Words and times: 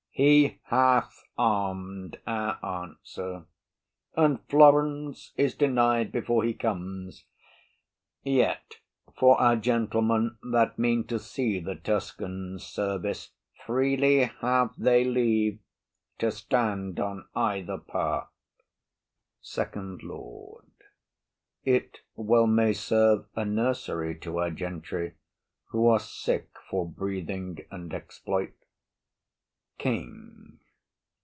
He 0.13 0.59
hath 0.65 1.23
arm'd 1.35 2.19
our 2.27 2.59
answer, 2.63 3.45
And 4.15 4.39
Florence 4.49 5.33
is 5.35 5.55
denied 5.55 6.11
before 6.11 6.43
he 6.43 6.53
comes: 6.53 7.25
Yet, 8.21 8.75
for 9.17 9.39
our 9.41 9.55
gentlemen 9.55 10.37
that 10.51 10.77
mean 10.77 11.05
to 11.07 11.17
see 11.17 11.59
The 11.59 11.73
Tuscan 11.73 12.59
service, 12.59 13.31
freely 13.65 14.25
have 14.41 14.75
they 14.77 15.03
leave 15.05 15.57
To 16.19 16.29
stand 16.29 16.99
on 16.99 17.25
either 17.33 17.79
part. 17.79 18.27
SECOND 19.41 20.03
LORD. 20.03 20.65
It 21.63 22.01
well 22.15 22.45
may 22.45 22.73
serve 22.73 23.25
A 23.35 23.43
nursery 23.43 24.19
to 24.19 24.37
our 24.37 24.51
gentry, 24.51 25.15
who 25.69 25.87
are 25.87 25.99
sick 25.99 26.49
For 26.69 26.87
breathing 26.87 27.65
and 27.71 27.91
exploit. 27.91 28.51
KING. 29.77 30.59